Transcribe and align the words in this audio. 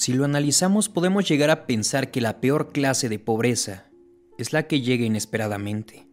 Si 0.00 0.14
lo 0.14 0.24
analizamos 0.24 0.88
podemos 0.88 1.28
llegar 1.28 1.50
a 1.50 1.66
pensar 1.66 2.10
que 2.10 2.22
la 2.22 2.40
peor 2.40 2.72
clase 2.72 3.10
de 3.10 3.18
pobreza 3.18 3.90
es 4.38 4.54
la 4.54 4.62
que 4.62 4.80
llega 4.80 5.04
inesperadamente. 5.04 6.08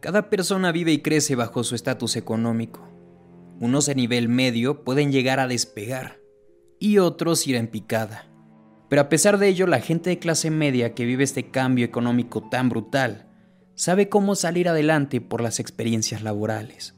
Cada 0.00 0.28
persona 0.28 0.72
vive 0.72 0.90
y 0.90 0.98
crece 0.98 1.36
bajo 1.36 1.62
su 1.62 1.76
estatus 1.76 2.16
económico. 2.16 2.80
Unos 3.60 3.86
de 3.86 3.94
nivel 3.94 4.28
medio 4.28 4.82
pueden 4.82 5.12
llegar 5.12 5.38
a 5.38 5.46
despegar 5.46 6.18
y 6.80 6.98
otros 6.98 7.46
ir 7.46 7.54
en 7.54 7.68
picada. 7.68 8.26
Pero 8.88 9.02
a 9.02 9.08
pesar 9.08 9.38
de 9.38 9.46
ello, 9.46 9.68
la 9.68 9.78
gente 9.78 10.10
de 10.10 10.18
clase 10.18 10.50
media 10.50 10.94
que 10.94 11.04
vive 11.04 11.22
este 11.22 11.52
cambio 11.52 11.84
económico 11.84 12.48
tan 12.48 12.70
brutal 12.70 13.30
sabe 13.76 14.08
cómo 14.08 14.34
salir 14.34 14.68
adelante 14.68 15.20
por 15.20 15.42
las 15.42 15.60
experiencias 15.60 16.24
laborales. 16.24 16.96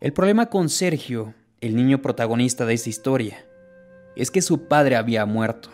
El 0.00 0.14
problema 0.14 0.46
con 0.46 0.70
Sergio, 0.70 1.34
el 1.64 1.76
niño 1.76 2.02
protagonista 2.02 2.66
de 2.66 2.74
esta 2.74 2.90
historia, 2.90 3.46
es 4.16 4.30
que 4.30 4.42
su 4.42 4.68
padre 4.68 4.96
había 4.96 5.24
muerto. 5.24 5.70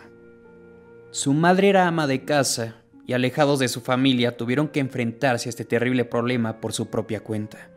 Su 1.11 1.33
madre 1.33 1.67
era 1.67 1.85
ama 1.85 2.07
de 2.07 2.23
casa 2.23 2.77
y 3.05 3.11
alejados 3.11 3.59
de 3.59 3.67
su 3.67 3.81
familia 3.81 4.37
tuvieron 4.37 4.69
que 4.69 4.79
enfrentarse 4.79 5.49
a 5.49 5.51
este 5.51 5.65
terrible 5.65 6.05
problema 6.05 6.61
por 6.61 6.71
su 6.71 6.89
propia 6.89 7.19
cuenta. 7.19 7.69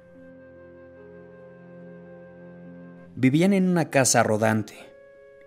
Vivían 3.16 3.52
en 3.52 3.68
una 3.68 3.90
casa 3.90 4.22
rodante 4.22 4.74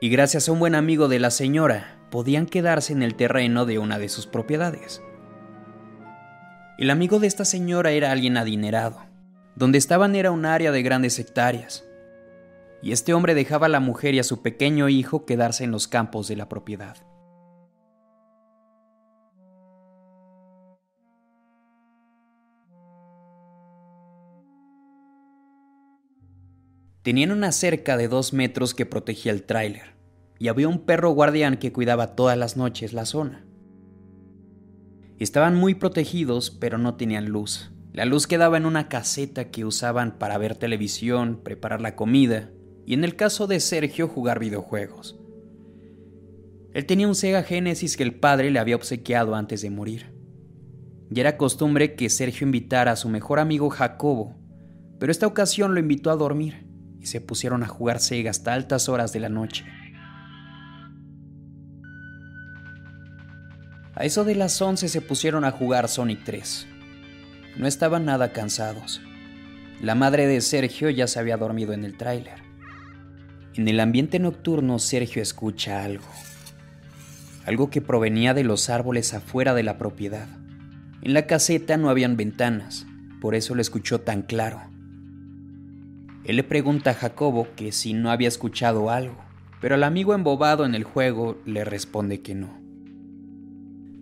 y 0.02 0.10
gracias 0.10 0.50
a 0.50 0.52
un 0.52 0.60
buen 0.60 0.76
amigo 0.76 1.08
de 1.08 1.20
la 1.20 1.32
señora 1.32 2.06
podían 2.12 2.48
quedarse 2.48 2.92
en 2.92 3.02
el 3.02 3.16
terreno 3.16 3.66
de 3.66 3.80
una 3.80 3.98
de 3.98 4.10
sus 4.10 4.28
propiedades. 4.28 5.02
El 6.78 6.90
amigo 6.90 7.20
de 7.20 7.28
esta 7.28 7.46
señora 7.46 7.92
era 7.92 8.12
alguien 8.12 8.36
adinerado. 8.36 9.06
Donde 9.56 9.78
estaban 9.78 10.16
era 10.16 10.32
un 10.32 10.46
área 10.46 10.72
de 10.72 10.84
grandes 10.84 11.18
hectáreas. 11.18 11.87
Y 12.82 12.92
este 12.92 13.14
hombre 13.14 13.34
dejaba 13.34 13.66
a 13.66 13.70
la 13.70 13.80
mujer 13.80 14.14
y 14.14 14.20
a 14.20 14.24
su 14.24 14.42
pequeño 14.42 14.90
hijo 14.90 15.26
quedarse 15.26 15.64
en 15.64 15.72
los 15.72 15.88
campos 15.88 16.28
de 16.28 16.36
la 16.36 16.48
propiedad. 16.48 16.98
Tenían 27.08 27.32
una 27.32 27.54
cerca 27.54 27.96
de 27.96 28.10
dos 28.10 28.34
metros 28.34 28.74
que 28.74 28.86
protegía 28.86 29.32
el 29.32 29.44
tráiler, 29.44 29.96
y 30.40 30.50
había 30.50 30.68
un 30.68 30.80
perro 30.80 31.12
guardián 31.12 31.56
que 31.56 31.72
cuidaba 31.72 32.16
todas 32.16 32.38
las 32.38 32.58
noches 32.58 32.92
la 32.92 33.06
zona. 33.06 33.46
Estaban 35.18 35.56
muy 35.56 35.74
protegidos, 35.74 36.52
pero 36.52 36.78
no 36.78 36.96
tenían 36.96 37.30
luz. 37.30 37.72
La 37.94 38.04
luz 38.04 38.28
quedaba 38.28 38.58
en 38.58 38.66
una 38.66 38.90
caseta 38.90 39.50
que 39.50 39.64
usaban 39.64 40.20
para 40.20 40.38
ver 40.38 40.56
televisión, 40.56 41.40
preparar 41.44 41.80
la 41.80 41.96
comida, 41.96 42.52
y 42.88 42.94
en 42.94 43.04
el 43.04 43.18
caso 43.18 43.48
de 43.48 43.60
Sergio 43.60 44.08
jugar 44.08 44.40
videojuegos. 44.40 45.20
Él 46.74 46.86
tenía 46.86 47.10
un 47.10 47.16
Sega 47.16 47.44
Genesis 47.44 47.98
que 47.98 48.04
el 48.04 48.16
padre 48.16 48.50
le 48.50 48.60
había 48.60 48.78
obsequiado 48.78 49.36
antes 49.36 49.62
de 49.62 49.70
morir. 49.70 50.14
Y 51.12 51.20
era 51.20 51.36
costumbre 51.36 51.96
que 51.96 52.10
Sergio 52.10 52.46
invitara 52.46 52.94
a 52.94 52.96
su 52.96 53.10
mejor 53.10 53.40
amigo 53.40 53.70
Jacobo, 53.70 54.38
pero 55.00 55.12
esta 55.12 55.28
ocasión 55.28 55.74
lo 55.74 55.82
invitó 55.82 56.12
a 56.12 56.16
dormir 56.16 56.66
y 56.98 57.08
se 57.08 57.20
pusieron 57.20 57.62
a 57.62 57.68
jugar 57.68 58.00
Sega 58.00 58.32
hasta 58.32 58.54
altas 58.54 58.88
horas 58.88 59.12
de 59.12 59.20
la 59.20 59.30
noche. 59.30 59.66
A 63.96 64.06
eso 64.06 64.24
de 64.24 64.36
las 64.36 64.62
11 64.62 64.88
se 64.88 65.02
pusieron 65.02 65.44
a 65.44 65.52
jugar 65.52 65.90
Sonic 65.90 66.24
3. 66.24 66.68
No 67.58 67.68
estaban 67.68 68.06
nada 68.06 68.32
cansados. 68.32 69.02
La 69.82 69.94
madre 69.94 70.26
de 70.26 70.40
Sergio 70.40 70.90
ya 70.90 71.08
se 71.08 71.20
había 71.20 71.36
dormido 71.36 71.74
en 71.74 71.84
el 71.84 71.98
tráiler. 71.98 72.47
En 73.58 73.68
el 73.68 73.80
ambiente 73.80 74.20
nocturno 74.20 74.78
Sergio 74.78 75.20
escucha 75.20 75.84
algo. 75.84 76.06
Algo 77.44 77.72
que 77.72 77.82
provenía 77.82 78.36
de 78.36 78.44
los 78.44 78.70
árboles 78.70 79.16
afuera 79.16 79.56
de 79.56 79.64
la 79.64 79.80
propiedad. 79.80 80.28
En 81.02 81.16
la 81.16 81.26
caseta 81.26 81.76
no 81.76 81.90
habían 81.90 82.18
ventanas, 82.18 82.86
por 83.20 83.34
eso 83.34 83.56
lo 83.56 83.62
escuchó 83.62 84.02
tan 84.02 84.22
claro. 84.22 84.62
Él 86.24 86.36
le 86.36 86.44
pregunta 86.44 86.92
a 86.92 86.94
Jacobo 86.94 87.48
que 87.56 87.72
si 87.72 87.94
no 87.94 88.12
había 88.12 88.28
escuchado 88.28 88.92
algo, 88.92 89.18
pero 89.60 89.74
el 89.74 89.84
amigo 89.84 90.14
embobado 90.14 90.64
en 90.64 90.76
el 90.76 90.84
juego 90.84 91.42
le 91.44 91.66
responde 91.66 92.22
que 92.22 92.36
no. 92.36 92.60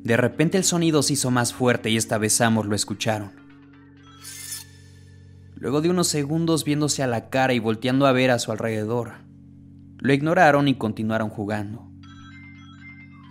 De 0.04 0.18
repente 0.18 0.58
el 0.58 0.66
sonido 0.66 1.02
se 1.02 1.14
hizo 1.14 1.32
más 1.32 1.54
fuerte 1.54 1.90
y 1.90 1.96
esta 1.96 2.18
vez 2.18 2.42
ambos 2.42 2.66
lo 2.66 2.76
escucharon. 2.76 3.32
Luego 5.56 5.80
de 5.80 5.90
unos 5.90 6.10
segundos 6.10 6.66
viéndose 6.66 7.04
a 7.04 7.08
la 7.08 7.30
cara 7.30 7.54
y 7.54 7.60
volteando 7.60 8.06
a 8.06 8.12
ver 8.12 8.32
a 8.32 8.40
su 8.40 8.52
alrededor, 8.52 9.24
lo 10.06 10.14
ignoraron 10.14 10.68
y 10.68 10.76
continuaron 10.76 11.30
jugando. 11.30 11.88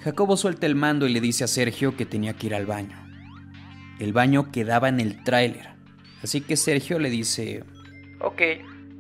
Jacobo 0.03 0.37
suelta 0.37 0.67
el 0.67 0.75
mando 0.75 1.07
y 1.07 1.13
le 1.13 1.21
dice 1.21 1.45
a 1.45 1.47
Sergio 1.49 1.97
que 1.97 2.05
tenía 2.05 2.35
que 2.35 2.49
ir 2.49 2.55
al 2.55 2.67
baño. 2.67 2.99
El 3.99 4.13
baño 4.13 4.51
quedaba 4.53 4.89
en 4.89 5.01
el 5.01 5.23
tráiler, 5.25 5.71
así 6.23 6.41
que 6.43 6.57
Sergio 6.57 6.99
le 6.99 7.11
dice, 7.11 7.65
Ok, 8.21 8.43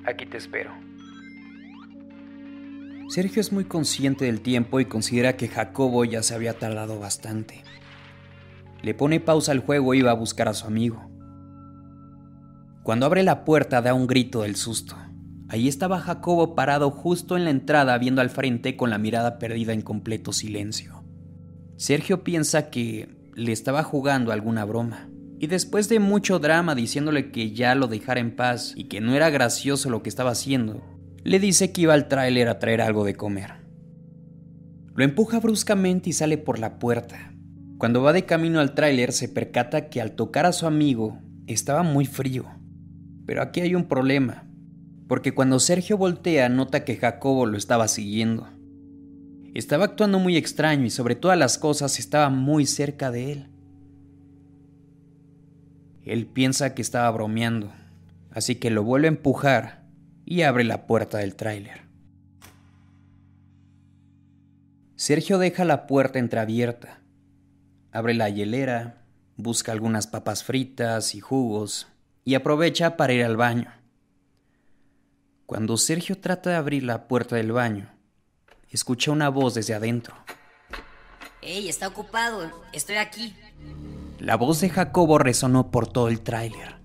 Aquí 0.06 0.26
te 0.26 0.36
espero. 0.36 0.70
Sergio 3.08 3.40
es 3.40 3.52
muy 3.52 3.64
consciente 3.64 4.26
del 4.26 4.40
tiempo 4.40 4.80
y 4.80 4.84
considera 4.84 5.36
que 5.36 5.48
Jacobo 5.48 6.04
ya 6.04 6.22
se 6.22 6.34
había 6.34 6.58
tardado 6.58 6.98
bastante. 6.98 7.62
Le 8.82 8.94
pone 8.94 9.20
pausa 9.20 9.52
al 9.52 9.60
juego 9.60 9.94
y 9.94 10.02
va 10.02 10.10
a 10.10 10.14
buscar 10.14 10.48
a 10.48 10.54
su 10.54 10.66
amigo. 10.66 11.10
Cuando 12.82 13.06
abre 13.06 13.22
la 13.22 13.44
puerta 13.44 13.80
da 13.80 13.94
un 13.94 14.06
grito 14.06 14.42
del 14.42 14.56
susto. 14.56 14.96
Ahí 15.54 15.68
estaba 15.68 16.00
Jacobo 16.00 16.56
parado 16.56 16.90
justo 16.90 17.36
en 17.36 17.44
la 17.44 17.50
entrada 17.50 17.96
viendo 17.96 18.20
al 18.20 18.28
frente 18.28 18.76
con 18.76 18.90
la 18.90 18.98
mirada 18.98 19.38
perdida 19.38 19.72
en 19.72 19.82
completo 19.82 20.32
silencio. 20.32 21.04
Sergio 21.76 22.24
piensa 22.24 22.70
que 22.70 23.30
le 23.36 23.52
estaba 23.52 23.84
jugando 23.84 24.32
alguna 24.32 24.64
broma 24.64 25.08
y 25.38 25.46
después 25.46 25.88
de 25.88 26.00
mucho 26.00 26.40
drama 26.40 26.74
diciéndole 26.74 27.30
que 27.30 27.52
ya 27.52 27.76
lo 27.76 27.86
dejara 27.86 28.18
en 28.18 28.34
paz 28.34 28.72
y 28.74 28.88
que 28.88 29.00
no 29.00 29.14
era 29.14 29.30
gracioso 29.30 29.90
lo 29.90 30.02
que 30.02 30.08
estaba 30.08 30.32
haciendo, 30.32 30.82
le 31.22 31.38
dice 31.38 31.70
que 31.70 31.82
iba 31.82 31.94
al 31.94 32.08
tráiler 32.08 32.48
a 32.48 32.58
traer 32.58 32.80
algo 32.80 33.04
de 33.04 33.14
comer. 33.14 33.52
Lo 34.92 35.04
empuja 35.04 35.38
bruscamente 35.38 36.10
y 36.10 36.14
sale 36.14 36.36
por 36.36 36.58
la 36.58 36.80
puerta. 36.80 37.32
Cuando 37.78 38.02
va 38.02 38.12
de 38.12 38.24
camino 38.24 38.58
al 38.58 38.74
tráiler 38.74 39.12
se 39.12 39.28
percata 39.28 39.88
que 39.88 40.00
al 40.00 40.16
tocar 40.16 40.46
a 40.46 40.52
su 40.52 40.66
amigo 40.66 41.20
estaba 41.46 41.84
muy 41.84 42.06
frío. 42.06 42.44
Pero 43.24 43.40
aquí 43.40 43.60
hay 43.60 43.76
un 43.76 43.84
problema, 43.84 44.48
porque 45.08 45.34
cuando 45.34 45.60
Sergio 45.60 45.98
voltea 45.98 46.48
nota 46.48 46.84
que 46.84 46.96
Jacobo 46.96 47.46
lo 47.46 47.58
estaba 47.58 47.88
siguiendo. 47.88 48.48
Estaba 49.54 49.84
actuando 49.84 50.18
muy 50.18 50.36
extraño 50.36 50.84
y 50.84 50.90
sobre 50.90 51.14
todas 51.14 51.38
las 51.38 51.58
cosas 51.58 51.98
estaba 51.98 52.28
muy 52.30 52.66
cerca 52.66 53.10
de 53.10 53.32
él. 53.32 53.46
Él 56.04 56.26
piensa 56.26 56.74
que 56.74 56.82
estaba 56.82 57.10
bromeando, 57.10 57.72
así 58.30 58.56
que 58.56 58.70
lo 58.70 58.82
vuelve 58.82 59.06
a 59.06 59.12
empujar 59.12 59.84
y 60.24 60.42
abre 60.42 60.64
la 60.64 60.86
puerta 60.86 61.18
del 61.18 61.36
tráiler. 61.36 61.82
Sergio 64.96 65.38
deja 65.38 65.64
la 65.64 65.86
puerta 65.86 66.18
entreabierta, 66.18 67.00
abre 67.92 68.14
la 68.14 68.28
hielera, 68.30 69.02
busca 69.36 69.72
algunas 69.72 70.06
papas 70.06 70.44
fritas 70.44 71.14
y 71.14 71.20
jugos 71.20 71.88
y 72.24 72.34
aprovecha 72.34 72.96
para 72.96 73.12
ir 73.12 73.24
al 73.24 73.36
baño. 73.36 73.83
Cuando 75.46 75.76
Sergio 75.76 76.18
trata 76.18 76.50
de 76.50 76.56
abrir 76.56 76.84
la 76.84 77.06
puerta 77.06 77.36
del 77.36 77.52
baño, 77.52 77.92
escucha 78.70 79.10
una 79.10 79.28
voz 79.28 79.54
desde 79.54 79.74
adentro. 79.74 80.14
¡Ey, 81.42 81.68
está 81.68 81.86
ocupado! 81.86 82.50
Estoy 82.72 82.96
aquí. 82.96 83.36
La 84.18 84.36
voz 84.36 84.62
de 84.62 84.70
Jacobo 84.70 85.18
resonó 85.18 85.70
por 85.70 85.86
todo 85.86 86.08
el 86.08 86.22
tráiler. 86.22 86.76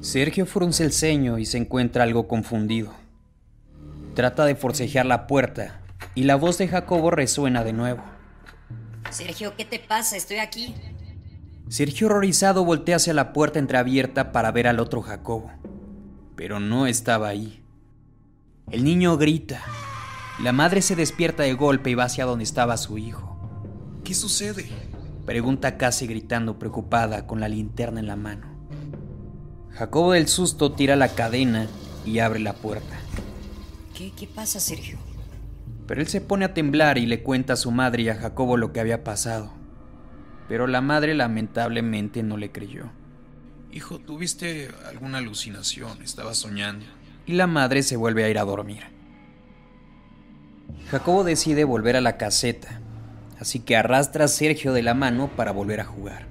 Sergio 0.00 0.44
frunce 0.46 0.82
el 0.82 0.92
ceño 0.92 1.38
y 1.38 1.46
se 1.46 1.58
encuentra 1.58 2.02
algo 2.02 2.26
confundido. 2.26 2.92
Trata 4.14 4.44
de 4.44 4.56
forcejear 4.56 5.06
la 5.06 5.28
puerta 5.28 5.80
y 6.16 6.24
la 6.24 6.34
voz 6.34 6.58
de 6.58 6.66
Jacobo 6.66 7.12
resuena 7.12 7.62
de 7.62 7.72
nuevo. 7.72 8.02
Sergio, 9.10 9.54
¿qué 9.56 9.64
te 9.64 9.78
pasa? 9.78 10.16
Estoy 10.16 10.38
aquí. 10.38 10.74
Sergio 11.68 12.08
horrorizado 12.08 12.64
voltea 12.64 12.96
hacia 12.96 13.14
la 13.14 13.32
puerta 13.32 13.60
entreabierta 13.60 14.32
para 14.32 14.50
ver 14.50 14.66
al 14.66 14.80
otro 14.80 15.00
Jacobo, 15.00 15.52
pero 16.36 16.60
no 16.60 16.86
estaba 16.86 17.28
ahí. 17.28 17.62
El 18.70 18.84
niño 18.84 19.16
grita. 19.16 19.62
La 20.42 20.52
madre 20.52 20.82
se 20.82 20.96
despierta 20.96 21.42
de 21.42 21.54
golpe 21.54 21.90
y 21.90 21.94
va 21.94 22.04
hacia 22.04 22.24
donde 22.24 22.44
estaba 22.44 22.76
su 22.76 22.98
hijo. 22.98 23.36
¿Qué 24.04 24.14
sucede? 24.14 24.68
Pregunta 25.26 25.76
casi 25.76 26.06
gritando, 26.06 26.58
preocupada, 26.58 27.26
con 27.26 27.40
la 27.40 27.48
linterna 27.48 28.00
en 28.00 28.06
la 28.06 28.16
mano. 28.16 28.46
Jacobo 29.70 30.12
del 30.12 30.28
susto 30.28 30.72
tira 30.72 30.96
la 30.96 31.08
cadena 31.08 31.66
y 32.04 32.18
abre 32.18 32.40
la 32.40 32.54
puerta. 32.54 32.98
¿Qué, 33.96 34.12
qué 34.16 34.26
pasa, 34.26 34.58
Sergio? 34.58 34.98
Pero 35.86 36.00
él 36.00 36.08
se 36.08 36.20
pone 36.20 36.44
a 36.44 36.54
temblar 36.54 36.98
y 36.98 37.06
le 37.06 37.22
cuenta 37.22 37.52
a 37.52 37.56
su 37.56 37.70
madre 37.70 38.02
y 38.02 38.08
a 38.08 38.16
Jacobo 38.16 38.56
lo 38.56 38.72
que 38.72 38.80
había 38.80 39.04
pasado. 39.04 39.52
Pero 40.48 40.66
la 40.66 40.80
madre 40.80 41.14
lamentablemente 41.14 42.22
no 42.22 42.36
le 42.36 42.50
creyó. 42.50 42.90
Hijo, 43.72 43.98
¿tuviste 43.98 44.70
alguna 44.86 45.18
alucinación? 45.18 46.02
¿Estabas 46.02 46.36
soñando? 46.38 46.84
y 47.26 47.32
la 47.32 47.46
madre 47.46 47.82
se 47.82 47.96
vuelve 47.96 48.24
a 48.24 48.28
ir 48.28 48.38
a 48.38 48.44
dormir. 48.44 48.82
Jacobo 50.90 51.24
decide 51.24 51.64
volver 51.64 51.96
a 51.96 52.00
la 52.00 52.16
caseta, 52.16 52.80
así 53.38 53.60
que 53.60 53.76
arrastra 53.76 54.26
a 54.26 54.28
Sergio 54.28 54.72
de 54.72 54.82
la 54.82 54.94
mano 54.94 55.28
para 55.28 55.52
volver 55.52 55.80
a 55.80 55.84
jugar. 55.84 56.26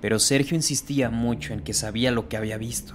Pero 0.00 0.18
Sergio 0.18 0.56
insistía 0.56 1.10
mucho 1.10 1.52
en 1.52 1.60
que 1.60 1.74
sabía 1.74 2.10
lo 2.10 2.28
que 2.28 2.36
había 2.36 2.56
visto. 2.56 2.94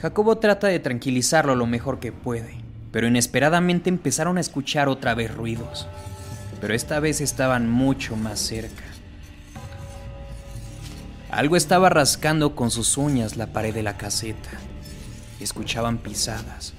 Jacobo 0.00 0.38
trata 0.38 0.66
de 0.66 0.80
tranquilizarlo 0.80 1.54
lo 1.54 1.66
mejor 1.66 2.00
que 2.00 2.12
puede, 2.12 2.56
pero 2.90 3.06
inesperadamente 3.06 3.90
empezaron 3.90 4.38
a 4.38 4.40
escuchar 4.40 4.88
otra 4.88 5.14
vez 5.14 5.34
ruidos, 5.34 5.86
pero 6.60 6.74
esta 6.74 7.00
vez 7.00 7.20
estaban 7.20 7.70
mucho 7.70 8.16
más 8.16 8.40
cerca. 8.40 8.84
Algo 11.30 11.56
estaba 11.56 11.88
rascando 11.88 12.56
con 12.56 12.72
sus 12.72 12.96
uñas 12.96 13.36
la 13.36 13.52
pared 13.52 13.72
de 13.72 13.84
la 13.84 13.96
caseta. 13.96 14.50
Escuchaban 15.38 15.98
pisadas. 15.98 16.74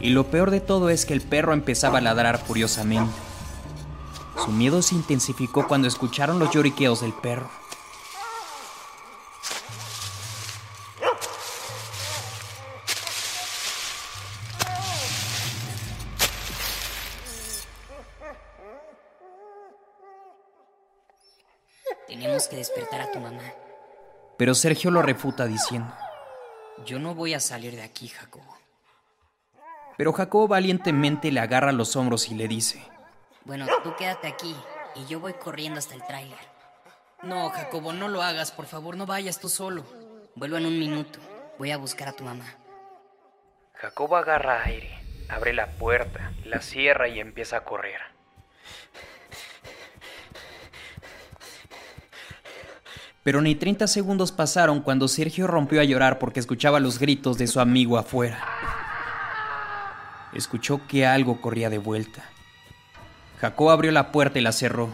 Y 0.00 0.10
lo 0.10 0.30
peor 0.30 0.50
de 0.50 0.60
todo 0.60 0.90
es 0.90 1.06
que 1.06 1.14
el 1.14 1.22
perro 1.22 1.54
empezaba 1.54 1.98
a 1.98 2.02
ladrar 2.02 2.38
furiosamente. 2.38 3.14
Su 4.44 4.50
miedo 4.50 4.82
se 4.82 4.94
intensificó 4.94 5.66
cuando 5.66 5.88
escucharon 5.88 6.38
los 6.38 6.50
lloriqueos 6.50 7.00
del 7.00 7.14
perro. 7.14 7.50
Tenemos 22.06 22.48
que 22.48 22.56
despertar 22.56 23.00
a 23.00 23.10
tu 23.10 23.18
mamá. 23.18 23.42
Pero 24.36 24.54
Sergio 24.54 24.90
lo 24.90 25.02
refuta 25.02 25.46
diciendo. 25.46 25.92
Yo 26.84 26.98
no 26.98 27.14
voy 27.14 27.34
a 27.34 27.40
salir 27.40 27.76
de 27.76 27.82
aquí, 27.82 28.08
Jacobo. 28.08 28.56
Pero 29.96 30.12
Jacobo 30.12 30.48
valientemente 30.48 31.30
le 31.30 31.40
agarra 31.40 31.72
los 31.72 31.94
hombros 31.96 32.28
y 32.30 32.34
le 32.34 32.48
dice. 32.48 32.82
Bueno, 33.44 33.66
tú 33.82 33.94
quédate 33.96 34.26
aquí 34.26 34.54
y 34.96 35.06
yo 35.06 35.20
voy 35.20 35.34
corriendo 35.34 35.78
hasta 35.78 35.94
el 35.94 36.04
tráiler. 36.04 36.38
No, 37.22 37.48
Jacobo, 37.50 37.92
no 37.92 38.08
lo 38.08 38.22
hagas, 38.22 38.50
por 38.50 38.66
favor, 38.66 38.96
no 38.96 39.06
vayas 39.06 39.38
tú 39.38 39.48
solo. 39.48 39.84
Vuelvo 40.34 40.56
en 40.56 40.66
un 40.66 40.78
minuto. 40.78 41.20
Voy 41.58 41.70
a 41.70 41.76
buscar 41.76 42.08
a 42.08 42.12
tu 42.12 42.24
mamá. 42.24 42.44
Jacobo 43.74 44.16
agarra 44.16 44.62
aire, 44.64 44.90
abre 45.28 45.52
la 45.52 45.68
puerta, 45.68 46.32
la 46.44 46.60
cierra 46.60 47.08
y 47.08 47.20
empieza 47.20 47.58
a 47.58 47.64
correr. 47.64 48.00
Pero 53.24 53.40
ni 53.40 53.56
30 53.56 53.88
segundos 53.88 54.30
pasaron 54.30 54.80
cuando 54.80 55.08
Sergio 55.08 55.46
rompió 55.48 55.80
a 55.80 55.84
llorar 55.84 56.18
porque 56.20 56.38
escuchaba 56.38 56.78
los 56.78 56.98
gritos 56.98 57.38
de 57.38 57.48
su 57.48 57.58
amigo 57.58 57.98
afuera. 57.98 58.38
Escuchó 60.32 60.86
que 60.86 61.06
algo 61.06 61.40
corría 61.40 61.70
de 61.70 61.78
vuelta. 61.78 62.24
Jacob 63.40 63.70
abrió 63.70 63.90
la 63.90 64.12
puerta 64.12 64.38
y 64.38 64.42
la 64.42 64.52
cerró, 64.52 64.90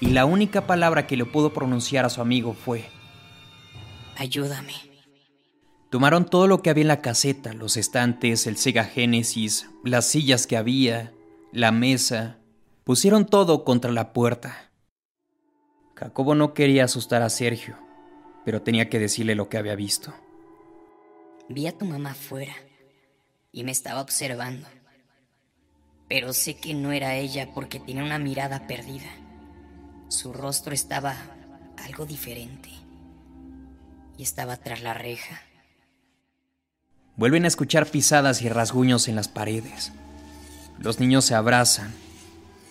y 0.00 0.08
la 0.08 0.24
única 0.24 0.66
palabra 0.66 1.06
que 1.06 1.16
le 1.16 1.24
pudo 1.24 1.52
pronunciar 1.52 2.04
a 2.04 2.10
su 2.10 2.20
amigo 2.20 2.54
fue, 2.54 2.88
Ayúdame. 4.16 4.74
Tomaron 5.90 6.24
todo 6.24 6.46
lo 6.46 6.62
que 6.62 6.70
había 6.70 6.82
en 6.82 6.88
la 6.88 7.02
caseta, 7.02 7.52
los 7.52 7.76
estantes, 7.76 8.46
el 8.46 8.56
Sega 8.56 8.84
Genesis, 8.84 9.68
las 9.84 10.06
sillas 10.06 10.46
que 10.46 10.56
había, 10.56 11.12
la 11.52 11.70
mesa. 11.70 12.38
Pusieron 12.84 13.26
todo 13.26 13.64
contra 13.64 13.92
la 13.92 14.12
puerta. 14.12 14.65
Jacobo 15.96 16.34
no 16.34 16.52
quería 16.52 16.84
asustar 16.84 17.22
a 17.22 17.30
Sergio, 17.30 17.78
pero 18.44 18.60
tenía 18.60 18.90
que 18.90 18.98
decirle 18.98 19.34
lo 19.34 19.48
que 19.48 19.56
había 19.56 19.74
visto. 19.74 20.12
Vi 21.48 21.66
a 21.66 21.72
tu 21.76 21.86
mamá 21.86 22.10
afuera 22.10 22.54
y 23.50 23.64
me 23.64 23.72
estaba 23.72 24.02
observando. 24.02 24.68
Pero 26.06 26.34
sé 26.34 26.54
que 26.54 26.74
no 26.74 26.92
era 26.92 27.14
ella 27.14 27.48
porque 27.54 27.80
tenía 27.80 28.04
una 28.04 28.18
mirada 28.18 28.66
perdida. 28.66 29.08
Su 30.08 30.34
rostro 30.34 30.74
estaba 30.74 31.16
algo 31.82 32.04
diferente. 32.04 32.68
Y 34.18 34.22
estaba 34.22 34.58
tras 34.58 34.82
la 34.82 34.92
reja. 34.92 35.40
Vuelven 37.16 37.44
a 37.44 37.48
escuchar 37.48 37.86
pisadas 37.86 38.42
y 38.42 38.50
rasguños 38.50 39.08
en 39.08 39.16
las 39.16 39.28
paredes. 39.28 39.92
Los 40.78 41.00
niños 41.00 41.24
se 41.24 41.34
abrazan. 41.34 41.94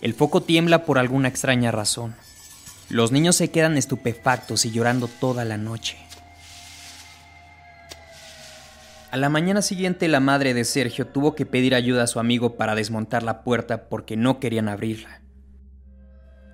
El 0.01 0.13
foco 0.13 0.43
tiembla 0.43 0.85
por 0.85 0.99
alguna 0.99 1.27
extraña 1.27 1.71
razón. 1.71 2.15
Los 2.89 3.11
niños 3.11 3.35
se 3.35 3.49
quedan 3.49 3.77
estupefactos 3.77 4.65
y 4.65 4.71
llorando 4.71 5.07
toda 5.07 5.43
la 5.43 5.57
noche. 5.57 5.97
A 9.11 9.17
la 9.17 9.29
mañana 9.29 9.61
siguiente 9.61 10.07
la 10.07 10.19
madre 10.19 10.53
de 10.53 10.65
Sergio 10.65 11.07
tuvo 11.07 11.35
que 11.35 11.45
pedir 11.45 11.73
ayuda 11.73 12.03
a 12.03 12.07
su 12.07 12.19
amigo 12.19 12.57
para 12.57 12.75
desmontar 12.75 13.23
la 13.23 13.43
puerta 13.43 13.89
porque 13.89 14.17
no 14.17 14.39
querían 14.39 14.67
abrirla. 14.67 15.21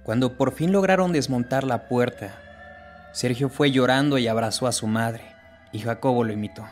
Cuando 0.03 0.37
por 0.37 0.53
fin 0.53 0.71
lograron 0.71 1.11
desmontar 1.11 1.63
la 1.63 1.87
puerta, 1.87 2.39
Sergio 3.13 3.49
fue 3.49 3.71
llorando 3.71 4.17
y 4.17 4.27
abrazó 4.27 4.67
a 4.67 4.71
su 4.71 4.87
madre, 4.87 5.23
y 5.71 5.79
Jacobo 5.79 6.23
lo 6.23 6.31
imitó. 6.31 6.65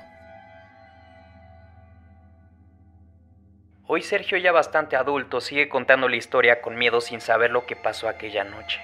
Hoy 3.87 4.03
Sergio, 4.03 4.37
ya 4.37 4.51
bastante 4.51 4.95
adulto, 4.95 5.41
sigue 5.41 5.67
contando 5.67 6.07
la 6.07 6.15
historia 6.15 6.61
con 6.61 6.77
miedo 6.77 7.01
sin 7.01 7.19
saber 7.19 7.49
lo 7.49 7.65
que 7.65 7.75
pasó 7.75 8.07
aquella 8.07 8.43
noche. 8.43 8.79